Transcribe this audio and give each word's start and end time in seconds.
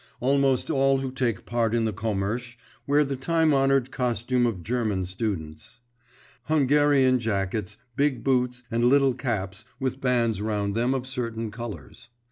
Almost 0.19 0.71
all 0.71 0.97
who 1.01 1.11
take 1.11 1.45
part 1.45 1.75
in 1.75 1.85
the 1.85 1.93
commersh 1.93 2.55
wear 2.87 3.03
the 3.03 3.15
time 3.15 3.53
honoured 3.53 3.91
costume 3.91 4.47
of 4.47 4.63
German 4.63 5.05
students: 5.05 5.81
Hungarian 6.45 7.19
jackets, 7.19 7.77
big 7.95 8.23
boots, 8.23 8.63
and 8.71 8.83
little 8.83 9.13
caps, 9.13 9.63
with 9.79 10.01
bands 10.01 10.41
round 10.41 10.73
them 10.73 10.95
of 10.95 11.05
certain 11.05 11.51
colours. 11.51 12.09